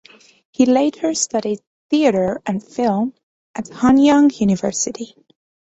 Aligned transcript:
He 0.49 0.65
later 0.65 1.13
studied 1.13 1.59
Theater 1.91 2.41
and 2.47 2.65
Film 2.65 3.13
at 3.53 3.65
Hanyang 3.65 4.31
University. 4.39 5.13